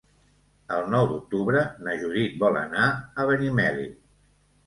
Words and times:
El 0.75 0.87
nou 0.93 1.09
d'octubre 1.09 1.59
na 1.87 1.93
Judit 2.03 2.41
vol 2.45 2.57
anar 2.61 2.87
a 2.95 3.27
Benimeli. 3.33 3.87